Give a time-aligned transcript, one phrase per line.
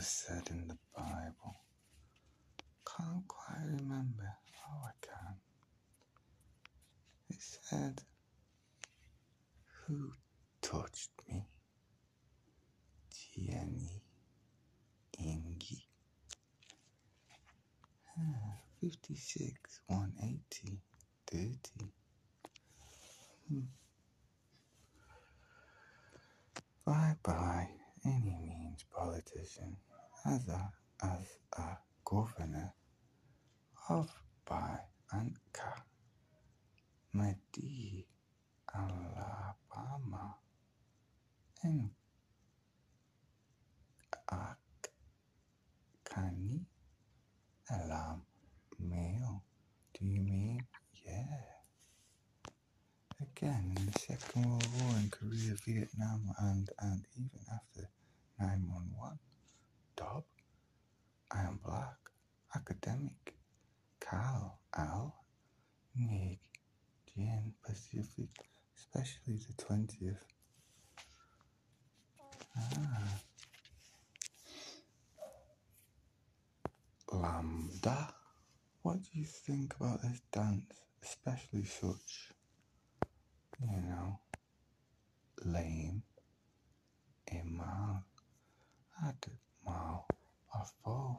[0.00, 1.56] was said in the Bible.
[2.86, 4.32] Can't quite remember.
[4.66, 5.34] Oh, I can.
[7.28, 8.00] It said,
[9.84, 10.12] Who
[10.62, 11.44] touched me?
[13.36, 14.00] Jenny
[15.20, 15.82] Ingi.
[18.18, 20.78] Ah, 56, 180,
[21.30, 21.58] 30.
[23.50, 23.60] Hmm.
[26.86, 27.68] Bye bye,
[28.06, 29.76] any means politician,
[30.48, 31.26] a, as
[31.58, 32.74] a governor
[33.88, 34.08] of
[34.46, 34.78] by
[35.14, 35.82] Anka,
[37.12, 38.06] Madi,
[38.74, 40.36] Alabama,
[41.62, 41.90] and
[44.30, 44.58] Ak
[46.04, 46.60] Kani,
[47.70, 48.22] Alam,
[48.78, 49.42] male.
[49.98, 50.60] Do you mean?
[51.06, 51.40] Yeah.
[53.20, 57.88] Again, in the Second World War in Korea, Vietnam, and, and even after
[58.40, 59.18] 911,
[60.00, 60.24] Dob,
[61.30, 61.98] I am black,
[62.56, 63.34] academic,
[64.00, 65.14] Cal, Al,
[65.94, 66.38] Nig,
[67.14, 68.30] Jen, Pacific,
[68.78, 70.16] especially the 20th.
[72.56, 73.20] Ah.
[77.12, 78.14] Lambda.
[78.80, 82.32] What do you think about this dance, especially such,
[83.60, 84.20] you know,
[85.44, 86.02] lame,
[87.30, 88.04] emal,
[89.66, 90.04] admal,
[90.54, 91.16] afo,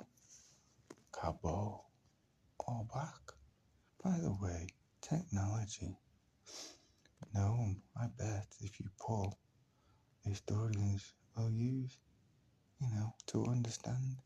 [1.14, 1.86] cabo,
[2.59, 3.34] all back?
[4.03, 4.67] By the way,
[5.02, 5.97] technology.
[7.34, 9.38] No, I bet if you pull,
[10.25, 11.97] historians will use,
[12.80, 14.17] you know, to understand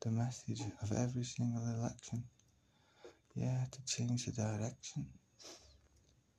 [0.00, 2.24] the message of every single election.
[3.34, 5.06] Yeah, to change the direction.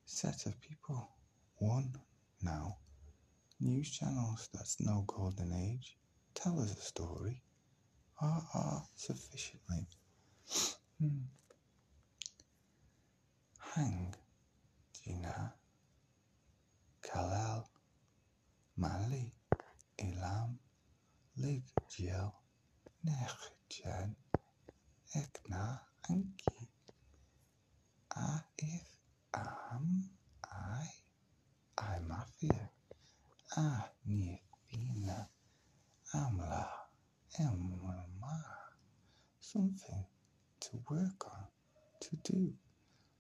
[0.06, 1.10] Set of people.
[1.58, 1.94] One
[2.42, 2.78] now.
[3.60, 5.96] News channels, that's no golden age.
[6.42, 7.40] Tell us a story.
[8.20, 9.86] Ah, ah, sufficiently.
[11.00, 11.30] Hmm.
[13.60, 14.16] Hang,
[14.92, 15.54] Gina,
[17.04, 17.64] Kalal,
[18.76, 19.32] Mali,
[20.00, 20.58] Ilam,
[21.38, 21.62] Lig,
[21.92, 22.34] Jiel,
[23.06, 23.38] Nech,
[23.70, 24.16] Jan,
[25.16, 25.80] Ekna,
[26.10, 26.68] Anki.
[28.58, 28.88] If,
[29.36, 30.10] am,
[30.52, 30.86] I,
[31.78, 32.70] I, mafia.
[33.58, 35.28] A, Nifina,
[36.16, 36.68] Amla,
[37.40, 38.46] Emma.
[39.40, 40.06] Something
[40.62, 41.48] to work on,
[42.02, 42.54] to do,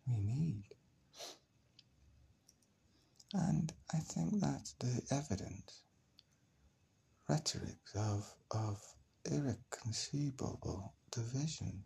[0.07, 0.65] we need.
[3.33, 5.83] And I think that's the evidence,
[7.29, 8.81] rhetorics of, of
[9.31, 11.83] irreconcilable division,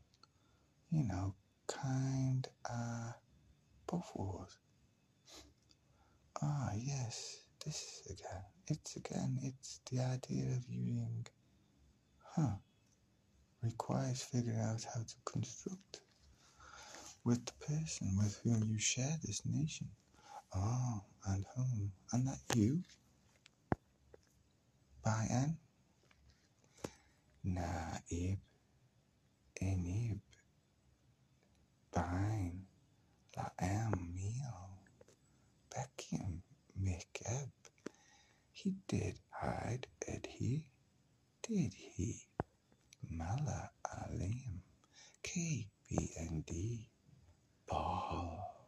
[0.91, 1.35] you know,
[1.67, 3.11] kind uh
[3.87, 4.57] both wars.
[6.41, 8.43] Ah yes, this again.
[8.67, 11.25] It's again, it's the idea of using
[12.35, 12.55] huh
[13.61, 16.01] requires figuring out how to construct
[17.23, 19.87] with the person with whom you share this nation.
[20.55, 21.91] Oh, and whom?
[22.13, 22.83] And that you?
[25.03, 25.27] By?
[27.45, 28.39] Naib,
[29.61, 30.19] Enib,
[31.93, 32.65] Bain,
[33.37, 34.69] Laam, Meal,
[36.77, 37.51] Beckham, Mikeb.
[38.51, 40.65] He did hide, did he?
[41.41, 42.27] Did he?
[43.09, 44.61] Mala Alim,
[45.23, 46.89] K, B, and D,
[47.67, 48.67] Baal,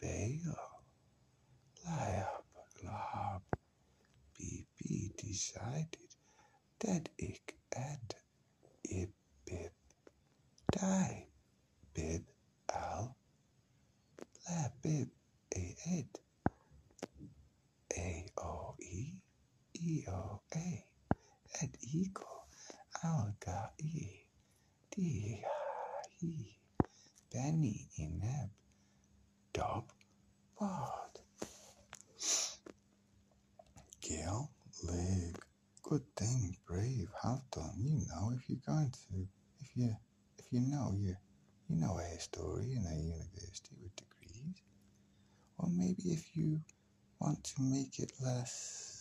[0.00, 0.82] Baal,
[1.84, 2.44] Lab,
[2.84, 3.42] Lab,
[4.38, 6.14] BB decided,
[6.78, 8.14] Dead ik ed,
[8.82, 9.12] ib,
[9.44, 9.72] bib,
[10.70, 11.26] die,
[11.94, 12.24] bib,
[12.66, 13.16] al,
[14.46, 15.08] la, bib,
[15.56, 16.20] a, ed,
[17.96, 19.12] a, o, e,
[19.80, 20.86] e, o, a,
[21.62, 22.46] ed, equal,
[23.02, 24.18] al, ga, e,
[27.30, 28.50] Benny, ineb,
[29.52, 29.92] dob,
[30.58, 31.20] bod.
[34.00, 34.50] Gail,
[34.82, 35.38] leg,
[35.82, 37.76] good thing, brave, have done.
[37.78, 39.28] You know, if you're going to,
[39.60, 39.94] if you,
[40.38, 41.14] if you know you,
[41.68, 44.56] you know a story in a university with degrees,
[45.58, 46.60] or maybe if you
[47.20, 48.97] want to make it less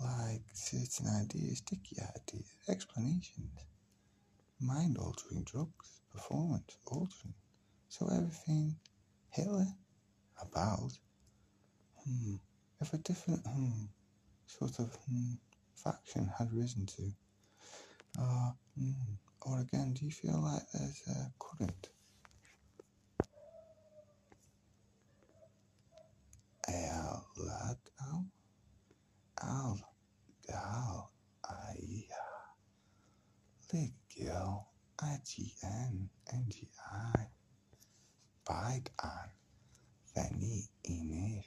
[0.00, 3.66] like certain ideas, sticky ideas, explanations,
[4.60, 7.34] mind altering drugs, performance altering.
[7.88, 8.76] So everything
[9.30, 9.66] Hitler
[10.40, 10.92] about,
[12.04, 12.36] hmm,
[12.80, 13.84] if a different hmm,
[14.46, 15.34] sort of hmm,
[15.76, 17.12] faction had risen to,
[18.20, 18.92] uh, hmm,
[19.42, 21.93] or again, do you feel like there's a current?
[36.32, 37.28] N-G-I,
[38.46, 39.30] bite on,
[40.14, 41.44] thani, inif.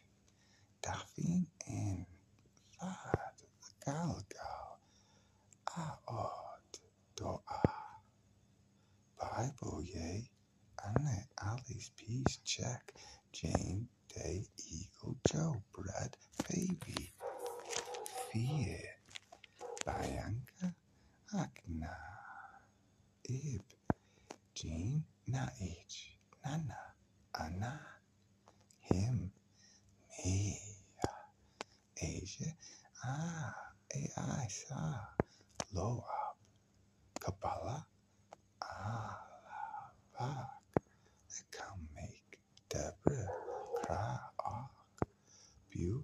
[45.77, 46.03] you.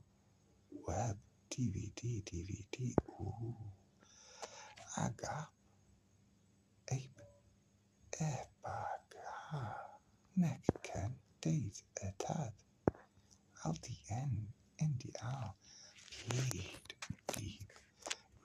[0.87, 1.17] Web,
[1.49, 3.55] DVD DVD Ooh.
[4.97, 5.49] agap
[6.91, 7.21] ape,
[8.21, 9.29] epaga,
[10.37, 12.53] neck can date a tad.
[13.65, 14.47] Alti n,
[14.81, 15.53] NDR,
[16.29, 16.93] paid,
[17.33, 17.71] deep,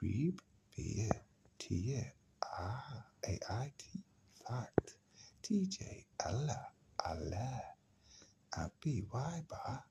[0.01, 0.39] reeb,
[0.77, 1.11] beer,
[1.59, 2.13] tear,
[2.45, 3.83] ah, AIT,
[4.47, 4.95] fact,
[5.43, 6.69] TJ, Allah,
[7.05, 7.63] Allah,
[8.55, 9.88] a BY bar.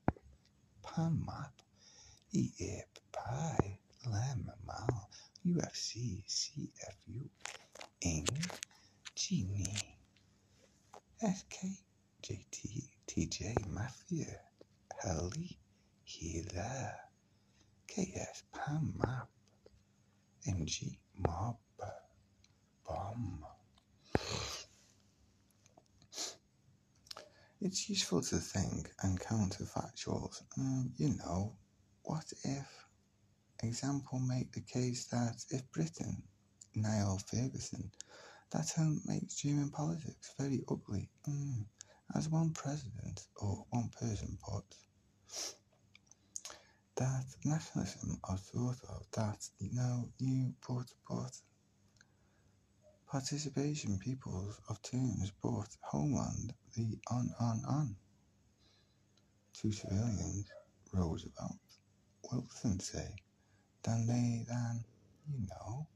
[0.98, 1.54] Hamad,
[2.34, 3.78] Eep, Pi,
[4.10, 5.08] Lam, Mal,
[5.46, 6.97] UFC, CF,
[29.58, 30.42] counterfactuals.
[30.56, 31.56] Um, you know,
[32.02, 32.66] what if?
[33.62, 36.22] Example, make the case that if Britain,
[36.76, 37.90] Niall Ferguson,
[38.52, 41.08] that term makes German politics very ugly.
[41.28, 41.64] Mm,
[42.14, 44.64] as one president or one person put,
[46.96, 51.32] that nationalism are thought of that you know you put but
[53.08, 57.96] participation peoples of terms brought homeland the on on on
[59.60, 60.46] to civilians
[60.92, 61.58] Roosevelt
[62.30, 63.16] Wilson say
[63.82, 64.84] than they than
[65.28, 65.88] you know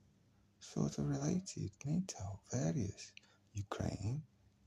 [0.59, 3.13] sort of related NATO various
[3.55, 4.23] Ukraine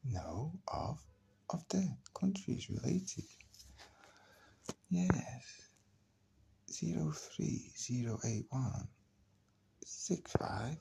[0.05, 0.99] no of
[1.49, 1.89] of the
[2.19, 3.25] countries related.
[4.89, 5.43] Yes.
[6.71, 8.87] Zero three zero eight one
[9.85, 10.77] six five.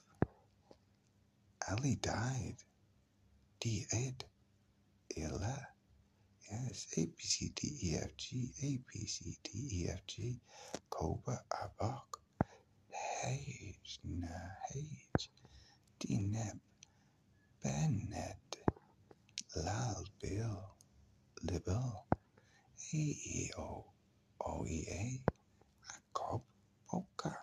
[1.69, 2.56] Ali died.
[3.60, 4.25] D Ed
[5.17, 5.73] Ella
[6.54, 9.48] yes A B C D E F G A B C D
[9.78, 10.40] E F G
[10.90, 12.20] Cobra Abok
[12.92, 15.30] Hage Na Hage
[15.98, 16.58] D Neb
[17.62, 18.56] Bennett
[19.56, 20.62] Lal Bill
[21.42, 22.06] Libel
[22.92, 23.84] A E O
[24.40, 25.20] O E A
[26.12, 26.42] Cobb
[26.88, 27.36] Polka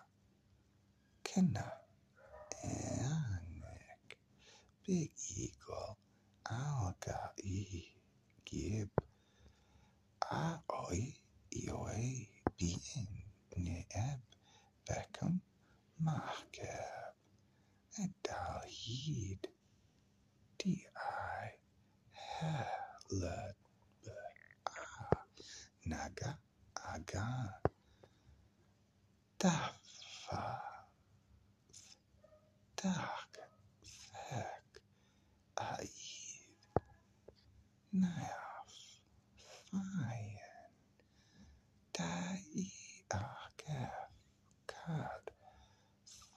[1.24, 1.72] Kenna
[2.64, 4.16] Anik
[4.86, 5.96] Big Eagle
[6.50, 7.91] Alga E
[8.52, 8.90] Yep.
[10.30, 11.16] A hoy
[11.48, 12.28] y hoy
[12.58, 12.80] bien
[13.56, 14.20] neab
[14.84, 15.40] Beckham
[16.04, 17.16] Mahkab
[17.96, 19.48] Adalhid
[20.58, 20.84] Di
[22.28, 23.56] Halad
[25.88, 26.36] Naga
[26.76, 27.56] Aga
[29.40, 30.60] Tafa
[32.76, 33.32] Tak
[33.80, 34.68] Fek
[35.56, 36.52] Aid
[37.92, 38.41] Naya
[39.72, 40.38] Fine
[41.94, 42.42] Dai
[43.12, 43.92] Akef
[44.66, 45.32] Kad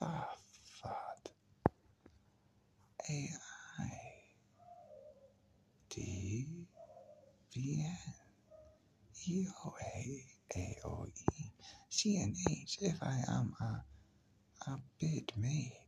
[0.00, 1.24] Fafad
[3.10, 3.90] AI
[5.90, 6.66] D
[7.54, 8.14] VN
[9.28, 10.22] EOA
[12.82, 13.84] if I am a,
[14.70, 15.85] a bit made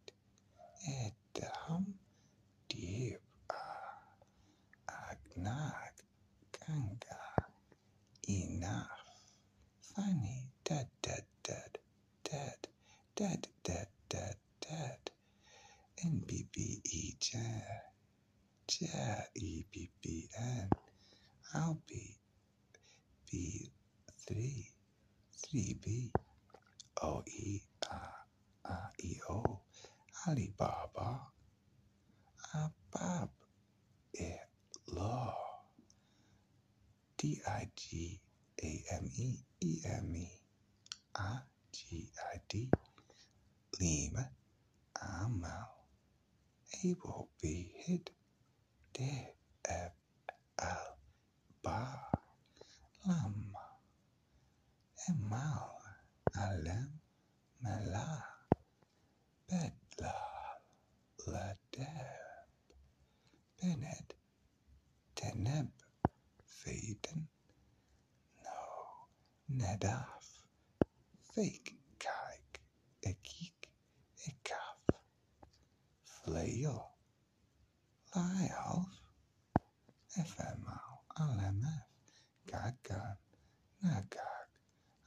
[39.98, 40.30] M-E-R-G-I-D,
[43.80, 44.30] Lima,
[45.02, 45.70] Amal,
[47.02, 48.10] will be hit,
[48.96, 49.34] there,
[50.60, 50.98] Al,
[51.64, 51.98] Bar,
[53.06, 53.66] Lama,
[55.10, 55.70] Emal,
[56.36, 57.00] Alem,
[57.60, 58.24] Mala,
[59.50, 60.14] Bedla,
[61.26, 62.46] Ladeb,
[63.60, 64.14] Bennett,
[65.16, 65.70] Teneb,
[66.46, 67.26] Faden,
[69.48, 70.44] nedaf
[71.32, 72.60] fake kijk
[73.00, 73.70] ekik.
[74.28, 74.78] Ekaf.
[76.02, 76.96] Flail.
[78.14, 78.92] Lyalf
[80.08, 81.86] FML LMF
[82.46, 83.18] Gagan
[83.82, 84.48] Nagag.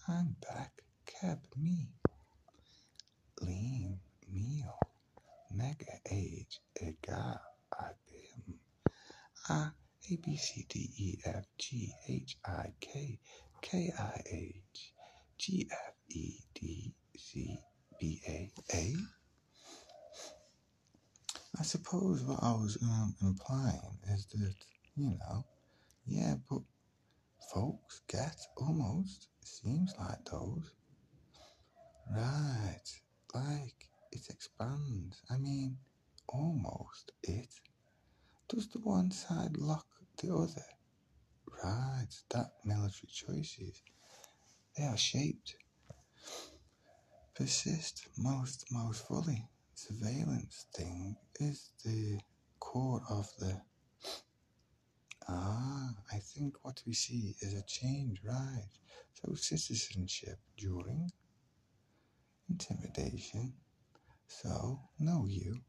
[0.07, 0.73] I'm back.
[1.05, 1.93] Keb me.
[3.41, 3.99] Lean.
[4.27, 4.79] Meal.
[5.51, 6.61] Mega Age.
[6.75, 8.59] Egal Agim
[9.49, 9.73] A
[10.09, 13.19] A B C D E F G H I K
[13.61, 14.93] K I H
[15.37, 17.59] G F E D C
[17.99, 18.93] B A A.
[21.59, 24.55] I suppose what I was um, implying is that,
[24.95, 25.45] you know,
[26.05, 26.61] yeah, but
[27.53, 30.71] folks get almost, seems like those.
[32.15, 32.81] Right,
[33.33, 35.21] like it expands.
[35.29, 35.77] I mean,
[36.27, 37.49] almost it.
[38.49, 39.85] Does the one side lock
[40.17, 40.65] the other?
[41.63, 43.81] Right, that military choices.
[44.77, 45.55] They are shaped.
[47.35, 49.47] Persist most most fully.
[49.75, 52.19] Surveillance thing is the
[52.59, 53.61] core of the
[55.27, 58.67] Ah, I think what we see is a change, right?
[59.13, 61.11] So citizenship during
[62.49, 63.53] intimidation.
[64.27, 65.61] So know you.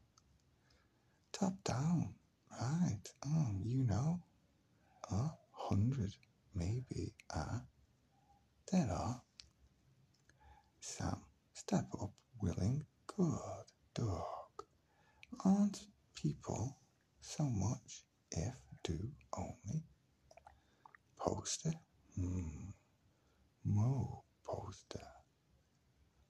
[1.31, 2.15] Top down,
[2.59, 3.01] right?
[3.25, 4.21] Um, you know,
[5.11, 5.42] up.
[5.69, 6.13] 100
[6.53, 7.63] maybe are,
[8.71, 9.21] there are
[10.79, 11.21] some
[11.53, 14.65] step up willing good dog.
[15.45, 16.77] Aren't people
[17.21, 18.53] so much if
[18.83, 18.99] do
[19.37, 19.83] only?
[21.17, 21.73] Poster?
[22.15, 22.69] Hmm.
[23.63, 25.07] Mo poster.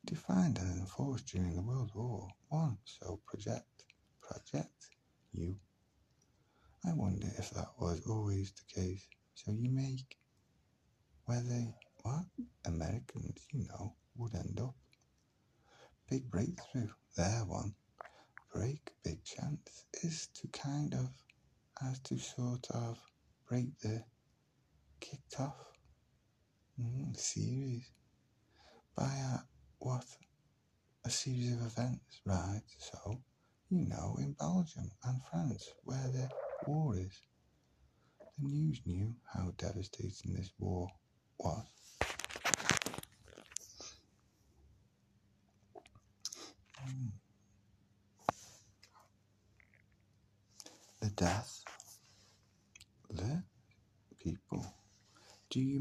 [0.06, 3.86] Defined and enforced during the World War One, so project,
[4.22, 4.90] project
[5.32, 5.58] you.
[6.86, 9.08] I wonder if that was always the case.
[9.36, 10.18] So you make
[11.26, 11.74] where they
[12.04, 12.26] what
[12.66, 14.76] Americans, you know, would end up.
[16.10, 17.74] Big breakthrough, there one.
[18.54, 21.10] Break, big chance is to kind of
[21.82, 23.00] as to sort of
[23.48, 24.04] break the
[25.00, 25.56] kicked off
[26.80, 27.90] mm, series
[28.96, 29.40] by a
[29.80, 30.06] what
[31.06, 32.62] a series of events, right?
[32.78, 33.22] So
[33.70, 36.30] you know, in Belgium and France, where the
[36.68, 37.22] war is.
[38.40, 40.90] The news knew how devastating this war
[41.40, 41.66] was.
[51.00, 51.64] The death,
[53.10, 53.44] the
[54.24, 54.66] people.
[55.50, 55.80] Do you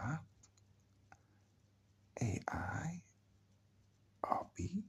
[0.00, 0.02] D
[2.22, 3.02] A AI
[4.24, 4.84] Abi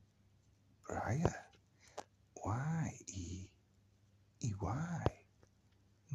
[0.88, 1.52] Briar.
[2.46, 3.52] Y E
[4.40, 5.06] E Y.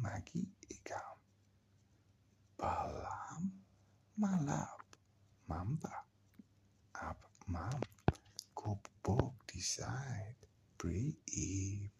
[0.01, 1.17] Maggie Igam
[2.57, 3.51] Balam
[4.19, 4.81] Malab
[5.47, 5.95] Mamba.
[6.95, 7.81] Ab Mam.
[8.55, 10.41] Gub Bog Decide.
[10.79, 11.91] Breeb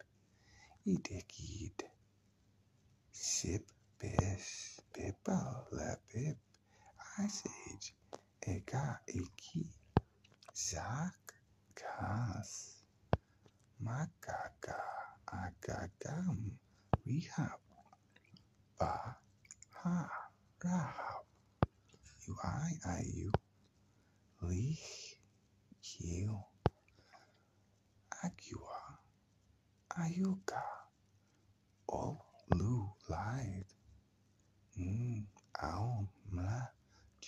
[0.86, 1.78] Idekid
[3.12, 6.38] Sip Bibba Labib.
[6.38, 6.47] Ice
[7.20, 7.90] Age
[8.46, 9.66] Ega Eki
[10.54, 11.34] Zak
[11.74, 12.78] Kas
[13.82, 14.78] Magaga
[15.26, 16.54] Agagam
[17.04, 17.58] Rehab
[18.78, 19.18] Ba
[19.82, 19.98] Ha
[20.62, 21.26] Rahab
[22.30, 22.70] UI
[23.02, 23.30] IU
[24.46, 25.18] Lich
[25.82, 26.38] Kiel
[28.22, 28.82] Agua
[29.98, 30.62] Ayuka
[31.90, 32.14] Ol
[32.54, 33.74] Lu Live
[34.78, 35.26] Mm
[35.58, 36.77] Aum Mla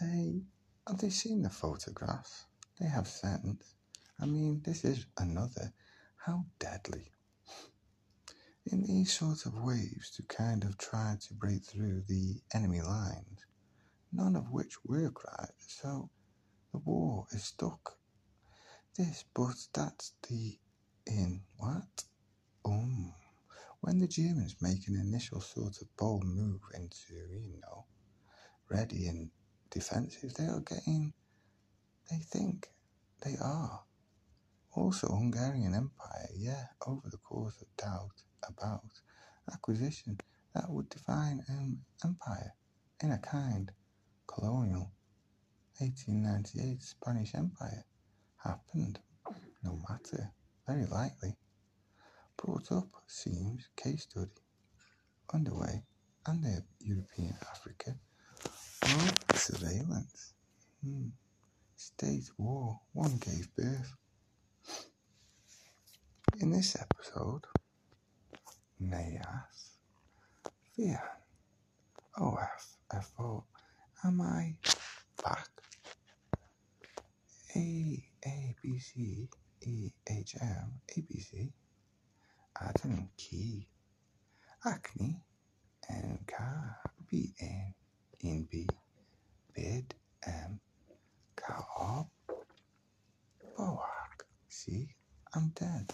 [0.00, 0.42] Say,
[0.86, 2.44] have they seen the photographs?
[2.78, 3.64] They have sent.
[4.20, 5.72] I mean, this is another.
[6.14, 7.10] How deadly.
[8.66, 13.44] In these sort of waves to kind of try to break through the enemy lines,
[14.12, 16.10] none of which work right, so
[16.70, 17.98] the war is stuck.
[18.96, 20.60] This, but that's the
[21.06, 22.04] in what?
[22.64, 23.14] Um,
[23.80, 27.86] when the Germans make an initial sort of bold move into, you know,
[28.70, 29.30] ready and
[29.70, 31.12] defensive, they are getting,
[32.10, 32.68] they think
[33.24, 33.82] they are.
[34.72, 38.84] Also, Hungarian Empire, yeah, over the course of doubt about
[39.52, 40.18] acquisition
[40.54, 42.54] that would define an empire
[43.02, 43.72] in a kind
[44.26, 44.92] colonial
[45.78, 47.84] 1898 Spanish Empire
[48.42, 48.98] happened,
[49.62, 50.32] no matter,
[50.66, 51.36] very likely.
[52.36, 54.30] Brought up, seems, case study
[55.32, 55.84] underway,
[56.26, 57.96] and the European Africa
[59.34, 60.34] surveillance.
[60.84, 61.08] Hmm.
[61.76, 63.94] State war, one gave birth.
[66.40, 67.44] In this episode,
[68.80, 69.78] Neas,
[70.76, 70.98] Vian,
[72.16, 73.44] OF, FO,
[74.04, 74.54] am I
[75.24, 75.48] back?
[77.56, 79.28] A, A, B, C,
[79.62, 81.52] E, H, M, A, B, C,
[82.60, 83.66] Adam, Key,
[84.64, 85.20] Acne,
[85.88, 86.34] N, K,
[88.22, 88.66] In B,
[89.54, 89.94] Bid,
[90.26, 90.58] M,
[91.36, 92.08] Kaob,
[93.56, 94.24] Boak.
[94.48, 94.88] See,
[95.34, 95.92] I'm dead.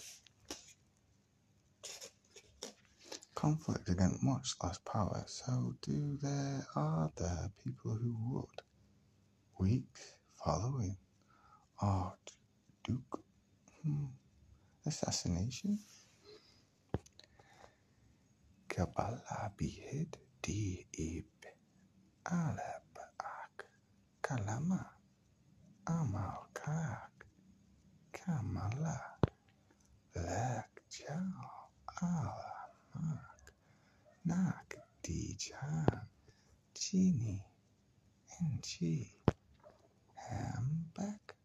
[3.34, 8.62] Conflict against much less power, so do there are there people who would.
[9.58, 10.96] Weeks following
[11.82, 13.20] Archduke
[13.84, 14.06] hmm.
[14.87, 15.78] assassination.
[18.68, 20.87] Kabbalah behid di
[22.24, 23.66] ib aleb ak
[24.22, 24.80] kalama.
[25.87, 27.12] Amal kak
[28.12, 28.98] kamala.
[30.16, 31.68] Lek chao
[32.00, 33.52] alamak.
[34.24, 36.08] Nak di chan
[36.72, 37.44] chini
[38.40, 39.12] and chi
[40.16, 41.37] hambek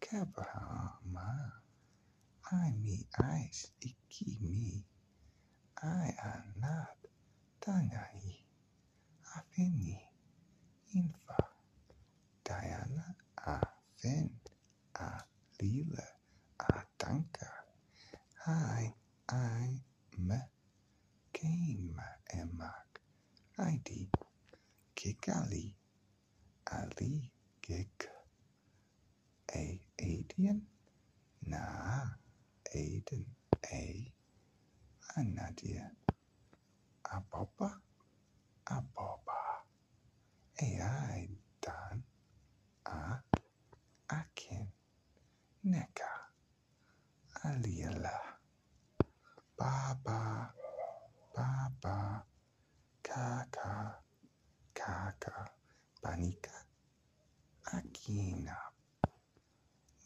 [0.00, 1.62] kabrahma
[2.50, 4.84] I me eyes iki me.
[5.82, 6.98] I anat
[7.60, 8.42] tanai
[9.36, 10.13] afini
[10.94, 11.36] infa
[12.44, 13.04] Diana
[13.36, 14.30] Afen
[14.94, 15.22] a
[16.58, 17.48] Atanka.
[18.46, 18.92] I
[19.28, 19.80] I
[20.18, 20.38] me
[21.32, 21.98] came
[22.38, 22.90] emak
[23.58, 23.88] eh, ID
[24.96, 25.74] Kigali.
[26.72, 27.30] Ali
[27.62, 28.08] Gik
[29.54, 30.60] A Adian
[31.46, 31.60] Na
[32.74, 33.24] Aiden.
[33.72, 34.12] A
[35.18, 35.90] Anadia
[37.14, 37.70] Aboba
[38.66, 39.43] Aboba
[40.62, 41.28] AI
[41.60, 42.04] Dan
[42.86, 43.18] A
[44.10, 44.72] Akin ah,
[45.66, 46.12] Neka.
[47.44, 48.18] Aliela.
[49.58, 50.54] Baba.
[51.34, 52.24] Baba.
[53.02, 54.02] Kaka.
[54.74, 55.38] Kaka.
[56.02, 56.56] Banika
[57.74, 58.56] Akina.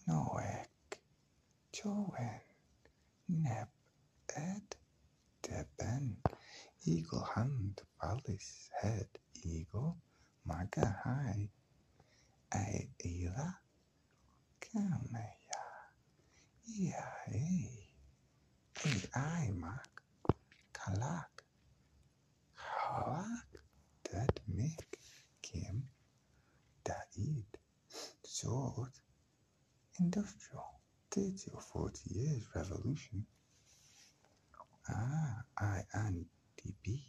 [0.08, 1.00] Noek.
[1.72, 2.42] Joen.
[3.28, 3.68] Neb.
[4.37, 4.76] Ed.
[5.42, 6.16] Deben.
[6.87, 7.82] Eagle Hand.
[8.00, 9.08] Palace Head.
[9.44, 9.98] Eagle
[10.68, 11.48] Maga High
[12.52, 13.54] Aila
[14.61, 15.64] Kamaya
[16.68, 17.88] Iae
[18.85, 19.92] AI Mak
[20.74, 21.33] Kalak.
[22.61, 23.48] Halak
[24.04, 24.98] Dad Mick.
[25.42, 25.88] Kim.
[26.85, 27.46] Daid.
[30.00, 30.81] Industrial.
[31.11, 33.24] 30 or 40 years revolution
[34.90, 36.26] Ah I and
[36.61, 37.00] DB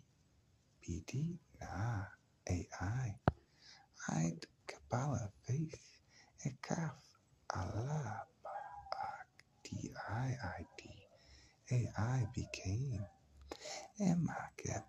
[0.81, 2.05] BD Nah
[2.49, 3.15] AI
[4.09, 5.99] I'd Kabbalah Face
[6.47, 6.95] Ekaf
[7.53, 8.23] Allah
[9.63, 10.81] D-I-I-D
[12.55, 13.05] AI became
[13.99, 14.83] Emakep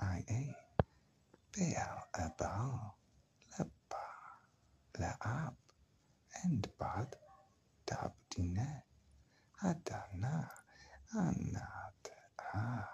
[0.00, 0.54] IA
[1.56, 2.94] Baal Abal
[3.58, 4.04] Leba
[4.98, 5.54] Laab
[6.44, 7.16] and bad
[7.86, 8.82] dabdine
[9.62, 10.50] adana
[11.14, 12.10] anat
[12.54, 12.88] ah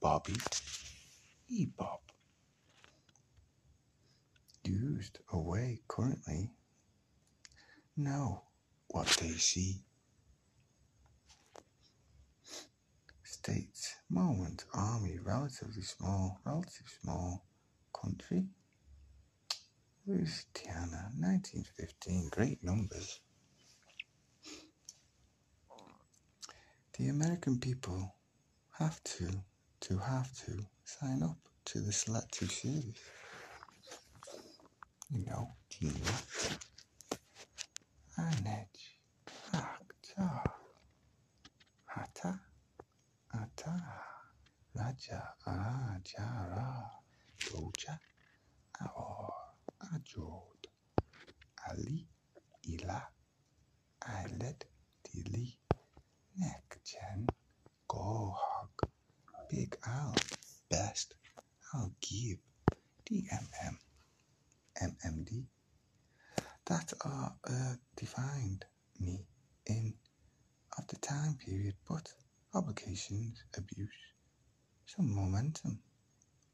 [0.00, 0.34] Bobby
[1.50, 2.00] Ebob
[4.64, 6.50] used away currently.
[7.96, 8.42] Know
[8.88, 9.84] what they see
[13.44, 13.96] states.
[14.08, 14.64] Moment.
[14.72, 15.18] Army.
[15.22, 16.40] Relatively small.
[16.46, 17.44] Relatively small
[17.92, 18.46] country.
[20.06, 21.10] Louisiana.
[21.18, 23.20] 1915 great numbers.
[26.96, 28.14] The American people
[28.78, 29.28] have to
[29.80, 33.02] to have to sign up to the selective service.
[35.10, 35.92] You know Tina
[38.18, 38.68] Anej
[39.52, 40.44] Akta ah.
[41.84, 42.40] Hata
[43.54, 43.78] Ata
[44.74, 46.90] Raja Ajara
[47.52, 47.98] Roja.
[48.80, 49.32] Aor
[49.78, 50.66] Ajod
[51.68, 52.08] Ali.
[52.72, 53.00] Ila.
[54.08, 54.64] Eyelid
[55.04, 55.56] Dili
[56.40, 57.26] Nekjen
[57.88, 58.74] Gohog
[59.48, 60.14] Big Al.
[60.68, 61.14] Best.
[61.74, 62.40] Al Gib
[63.06, 63.78] DMM
[64.82, 65.46] MMD
[66.66, 68.64] that are uh, defined
[69.66, 69.94] in
[70.76, 72.12] of the time period but
[72.54, 73.88] obligations abuse
[74.86, 75.78] some momentum.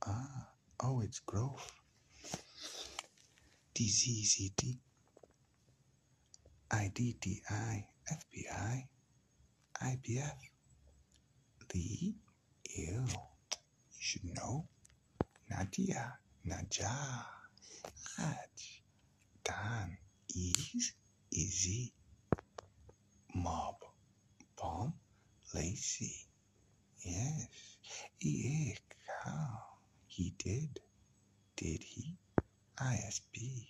[0.06, 0.48] Ah
[0.80, 1.70] oh it's growth.
[3.74, 4.78] DZZD
[6.70, 7.84] IDDI
[8.16, 8.88] FBI
[9.82, 10.38] IBF
[11.68, 12.14] the
[12.76, 14.66] ew you should know.
[15.50, 17.26] Nadia Najah
[18.18, 18.58] Aj
[19.44, 19.98] Dan
[20.34, 20.94] Ease
[21.30, 21.92] Easy
[23.34, 23.76] Mob
[24.56, 24.94] Bomb
[25.54, 26.26] Lacey
[27.02, 27.48] Yes.
[28.20, 28.76] E
[29.24, 29.58] cow
[30.06, 30.80] He did.
[31.56, 32.16] Did he?
[32.76, 33.66] ISB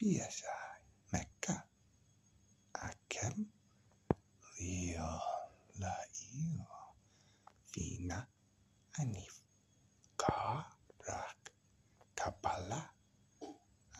[0.00, 0.80] BSI
[1.12, 1.64] Mecca.
[2.74, 3.46] Akem.
[4.60, 5.20] Leo
[5.80, 6.66] Laio
[7.70, 8.26] Fina
[9.00, 9.40] Anif.
[10.16, 10.66] Ka
[11.06, 11.52] Rak.
[12.16, 12.90] Kabbalah.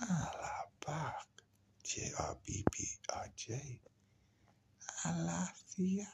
[0.00, 1.28] Alabak.
[1.84, 3.80] J-R-B-B-R-J
[5.04, 6.06] Alafia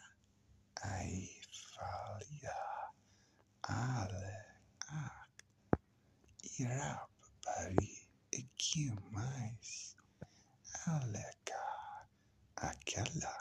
[0.84, 2.60] Aifalia
[3.64, 4.36] Ale
[4.92, 5.32] Ak
[6.60, 7.08] Irab
[7.40, 7.92] Bari
[8.36, 9.96] Ikimais
[10.84, 11.64] Aleka
[12.60, 13.34] Akela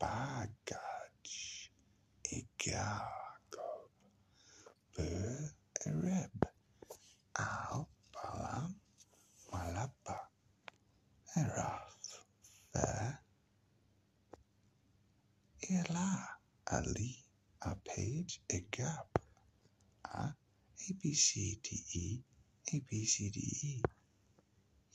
[0.00, 1.28] Bagaj
[2.26, 3.70] Igago
[4.94, 6.34] Bereb
[7.38, 8.74] Al Balam
[9.54, 10.18] Malapa
[11.38, 11.94] Eraf
[12.74, 13.22] Fair
[15.70, 16.39] Ela
[16.72, 17.24] Ali
[17.62, 19.18] A Page A Gap.
[20.04, 20.34] A
[20.88, 22.20] A B C D E
[22.72, 23.82] A B C D E.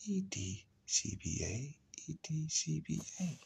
[0.07, 3.39] E D C B A E D C B A.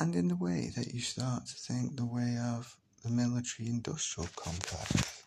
[0.00, 4.28] And in the way that you start to think the way of the military industrial
[4.34, 5.22] complex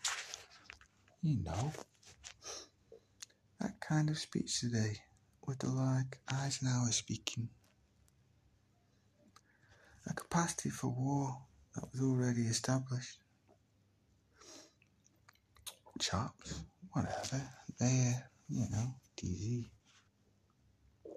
[1.22, 1.72] you know
[3.60, 4.96] that kind of speech today
[5.46, 7.48] with the like Eisenhower speaking
[10.08, 11.36] a capacity for war
[11.74, 13.18] that was already established.
[15.98, 16.60] Chops
[16.92, 17.42] whatever.
[17.78, 19.68] There you know DZ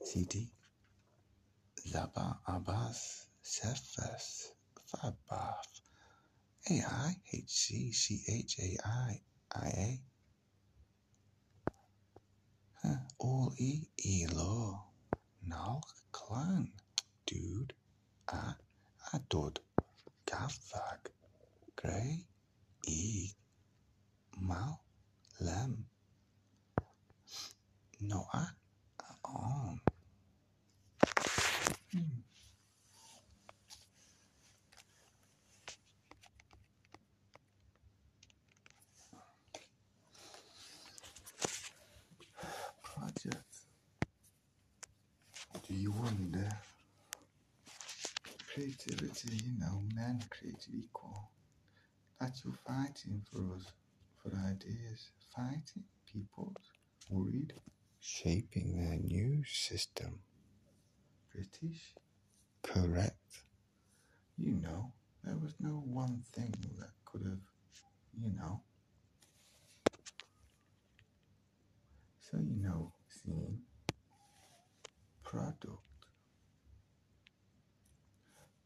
[0.04, 0.49] CD
[1.88, 4.51] Zaba Abbas Cephas
[4.89, 5.65] Fabaf
[6.69, 9.21] AI HC CHAI
[9.56, 9.97] IA
[12.84, 13.84] Huh, All E
[14.23, 14.84] Elo
[15.47, 16.71] Nalk Clan.
[17.27, 17.73] Dude
[19.31, 19.59] Adod
[20.25, 21.09] Gafag
[21.77, 22.25] Grey
[22.85, 23.29] E
[24.41, 24.77] Mal
[25.39, 25.85] Lem
[28.01, 28.53] Noah
[29.23, 29.79] On
[31.93, 32.23] Hmm.
[42.83, 43.45] Project
[45.67, 46.49] Do you wonder
[48.77, 51.29] creativity, you know, men created equal.
[52.19, 53.65] That you're fighting for us,
[54.21, 56.53] for ideas, fighting people,
[57.10, 57.53] worried,
[57.99, 60.19] shaping their new system.
[61.34, 61.95] British,
[62.62, 63.15] correct.
[64.38, 64.91] You know,
[65.23, 67.39] there was no one thing that could have,
[68.21, 68.62] you know,
[72.19, 73.60] so you know, seeing
[75.23, 75.90] product.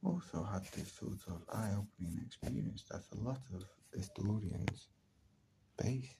[0.05, 4.87] Also had this sort of eye-opening experience that a lot of historians
[5.77, 6.13] base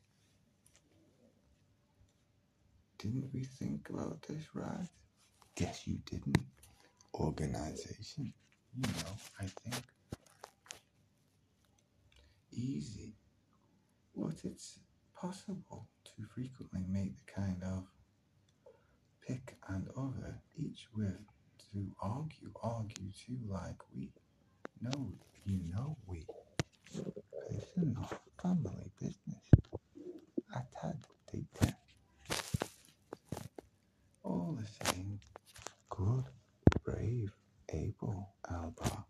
[2.98, 4.90] didn't we think about this, right?
[5.56, 6.38] Guess you didn't.
[7.14, 8.34] Organization,
[8.76, 9.84] you know, I think.
[12.52, 13.14] Easy,
[14.16, 14.80] but it's
[15.14, 17.84] possible to frequently make the kind of
[19.28, 21.20] pick and other, each with
[21.72, 24.10] to argue, argue too, like we.
[24.82, 25.12] No,
[25.46, 26.26] you know we.
[27.32, 28.10] Personal,
[28.42, 29.46] family, business.
[30.56, 30.98] Atad,
[31.32, 31.76] data.
[34.24, 35.20] All the same,
[35.90, 36.24] good,
[36.84, 37.32] brave,
[37.70, 39.06] able, Alba.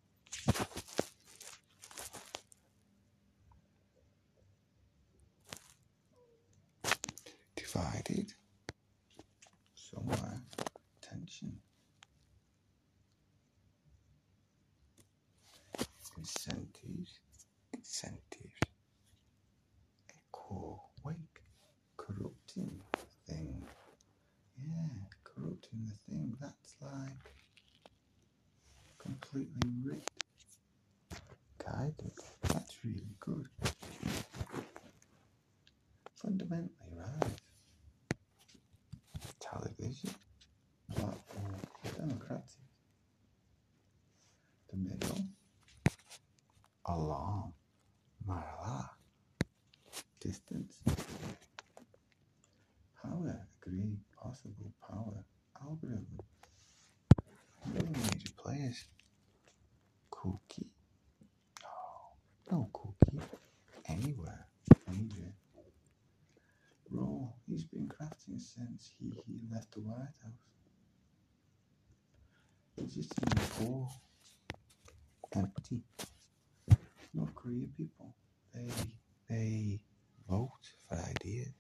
[7.56, 8.34] Divided,
[9.76, 10.42] somewhere,
[11.02, 11.58] tension.
[16.26, 17.20] Incentives,
[17.72, 18.60] incentives.
[20.10, 21.44] Echo, wake,
[21.98, 22.82] corrupting
[23.28, 23.64] thing.
[24.58, 24.88] Yeah,
[25.24, 26.36] corrupting the thing.
[26.42, 27.32] That's like
[28.98, 30.24] completely rigged.
[31.64, 32.12] Guided.
[32.42, 33.48] That's really good.
[36.16, 37.40] Fundamentally right.
[39.40, 40.10] Television.
[40.96, 41.56] Platform.
[42.00, 42.50] Democratic.
[44.72, 45.20] The middle.
[46.96, 47.54] Alarm.
[48.26, 48.90] Marla.
[50.22, 50.82] Distance.
[53.02, 53.48] Power.
[53.62, 53.98] Agree.
[54.18, 55.26] Possible power.
[55.62, 56.20] Algorithm.
[57.74, 58.86] Really major players.
[60.10, 60.72] Cookie.
[61.66, 62.14] Oh,
[62.50, 63.20] no, no cookie.
[63.90, 64.48] Anywhere.
[64.88, 65.34] Major.
[66.90, 67.28] Raw.
[67.48, 70.46] He's been crafting since he, he left the White House.
[72.78, 73.90] Legitimate poor.
[75.34, 75.82] Empty.
[77.16, 78.14] North Korea people.
[78.54, 78.70] They
[79.30, 79.80] they
[80.30, 80.52] vote
[80.88, 81.54] for ideas.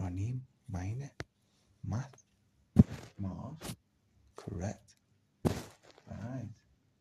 [0.00, 1.10] Ranim, Mine,
[1.86, 2.24] Math,
[3.18, 3.58] Mars.
[4.34, 4.94] Correct.
[5.44, 6.48] Right.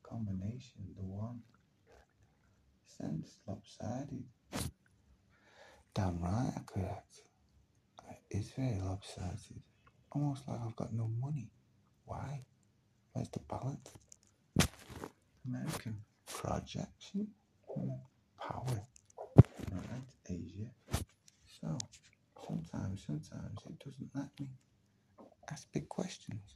[0.04, 1.42] Combination, the one.
[2.86, 4.24] Sense lopsided.
[5.94, 7.22] Damn right, correct.
[8.00, 9.62] Uh, it's very lopsided.
[10.12, 11.50] Almost like I've got no money.
[12.06, 12.46] Why?
[13.12, 13.90] Where's the balance?
[15.46, 15.98] American
[16.28, 17.28] projection.
[18.40, 18.88] Power.
[19.72, 20.72] Right, Asia.
[21.62, 21.78] So
[22.48, 24.48] sometimes, sometimes it doesn't let me
[25.52, 26.56] ask big questions.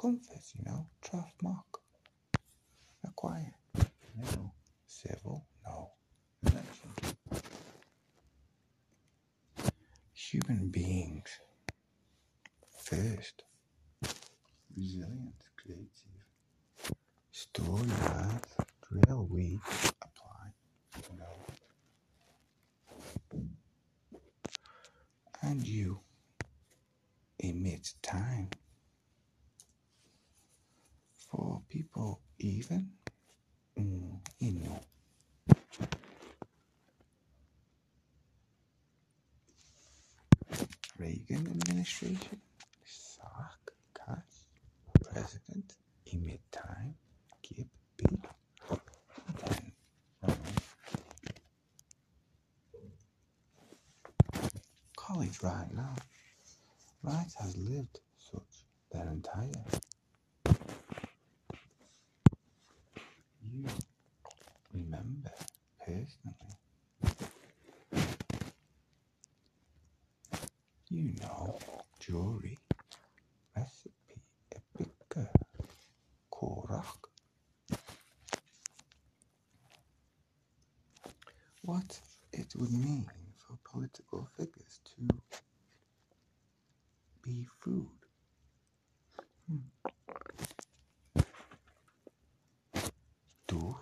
[0.00, 1.66] Comfort, you know, draft mark.
[3.04, 3.54] Acquire.
[4.16, 4.52] No.
[4.86, 5.90] Civil, no.
[6.46, 6.90] Election.
[10.14, 11.28] Human beings.
[12.84, 13.44] First.
[14.76, 15.88] Resilient, creative.
[17.30, 17.88] Story?
[18.88, 19.58] Drill, we
[20.02, 20.52] apply.
[21.18, 21.26] No.
[25.42, 26.00] And you
[27.40, 28.48] emit time
[31.30, 32.90] for people even
[33.78, 34.80] mm, you know
[40.98, 42.40] Reagan administration
[42.84, 44.44] Sark Cass
[45.02, 45.74] president
[46.06, 46.94] emit time
[47.42, 48.20] keep big
[49.40, 49.72] then
[50.22, 50.38] Ronald.
[55.42, 55.94] Right now
[57.02, 59.64] Right has lived such their entire
[63.52, 63.66] you
[64.72, 65.30] remember
[65.84, 66.56] personally.
[70.90, 71.58] You know,
[72.00, 72.58] jewelry,
[73.56, 74.20] recipe,
[76.30, 77.08] korak.
[81.62, 82.00] What
[82.32, 83.06] it would mean
[83.72, 85.08] political figures to
[87.22, 87.88] be food.
[93.48, 93.76] Doof,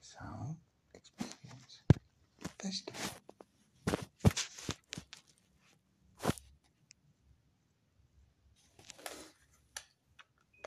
[0.00, 0.56] sound,
[0.94, 1.82] experience,
[2.58, 3.10] festival.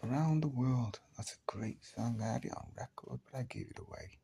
[0.03, 2.19] Around the world, that's a great song.
[2.21, 4.17] I had it on record, but I gave it away.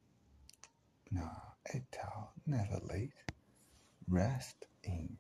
[1.12, 1.30] No,
[1.74, 3.14] Etal, never late.
[4.10, 5.18] Rest in.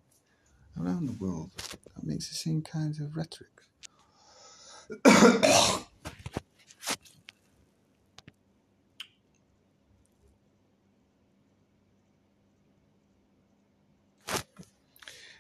[0.80, 3.50] Around the world, that makes the same kinds of rhetoric.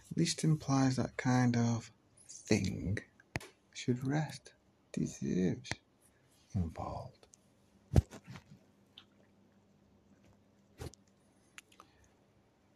[0.09, 1.91] At least implies that kind of
[2.27, 2.97] thing
[3.73, 4.53] should rest,
[4.93, 5.69] deserves
[6.55, 7.27] involved.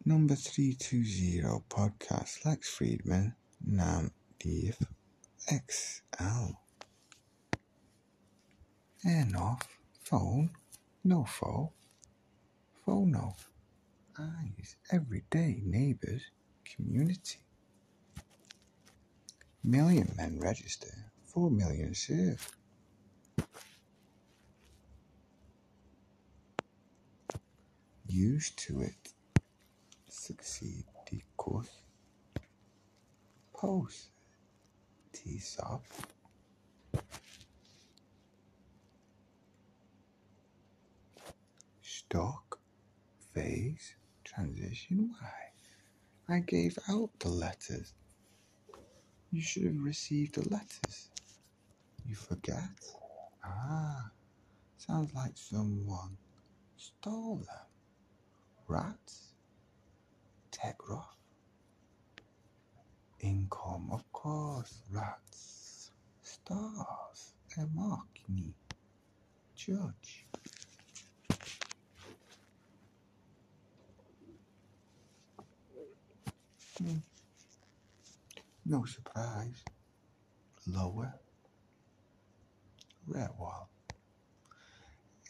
[0.05, 3.33] Number 320 podcast, Lex Fridman,
[3.65, 4.75] Nam DF
[5.47, 6.53] XL.
[9.03, 9.67] And off.
[10.03, 10.49] Phone.
[11.03, 11.69] No phone.
[12.83, 13.51] Phone off.
[14.17, 14.77] Eyes.
[14.91, 16.23] Everyday neighbors.
[16.65, 17.45] Community.
[19.63, 21.11] Million men register.
[21.23, 22.49] Four million serve.
[28.07, 29.13] Used to it.
[30.09, 30.85] Succeed.
[31.05, 31.69] Discourse.
[35.13, 35.23] Post.
[35.23, 35.83] T-Sop.
[41.81, 42.59] Stock.
[43.33, 43.95] Phase.
[44.23, 45.13] Transition.
[45.19, 46.35] Why?
[46.35, 47.93] I gave out the letters.
[49.31, 51.09] You should have received the letters.
[52.07, 52.61] You forget?
[53.43, 54.11] Ah,
[54.77, 56.17] sounds like someone
[56.77, 57.67] stole them.
[58.67, 59.33] Rats?
[60.51, 61.20] Tegroff?
[63.23, 65.91] Income, of course, rats.
[66.23, 68.53] Stars, Emarkini.
[69.55, 70.25] Judge.
[76.77, 76.97] Hmm.
[78.65, 79.63] No surprise.
[80.65, 81.13] Lower.
[83.07, 83.69] Red wall.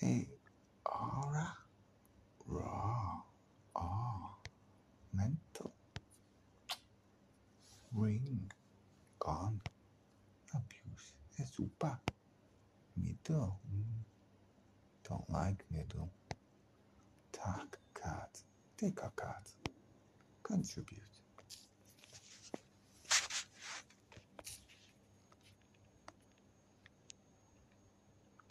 [0.04, 0.28] A
[0.86, 1.58] aura.
[2.48, 3.22] Raw.
[3.76, 4.36] Ah.
[5.14, 5.51] Mental.
[7.94, 8.52] Ring.
[9.20, 9.62] Gone.
[10.54, 11.14] Abuse.
[11.56, 11.98] super,
[12.98, 13.60] Middle.
[15.08, 16.10] Don't like middle.
[17.32, 18.30] Talk card.
[18.78, 19.44] Take a card.
[20.44, 21.11] Contribute.